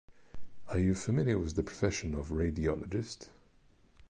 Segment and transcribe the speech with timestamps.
[0.69, 3.27] Are you familiar with the profession of radiologist?